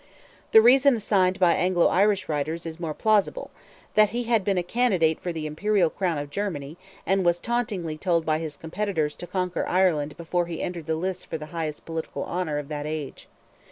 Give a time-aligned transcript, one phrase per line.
[0.51, 3.51] The reason assigned by Anglo Irish writers is more plausible:
[3.95, 8.25] he had been a candidate for the Imperial Crown of Germany, and was tauntingly told
[8.25, 12.23] by his competitors to conquer Ireland before he entered the lists for the highest political
[12.25, 13.27] honour of that age.